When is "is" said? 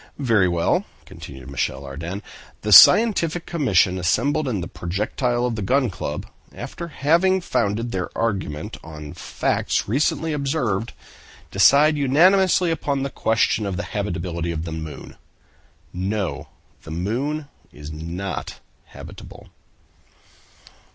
17.71-17.91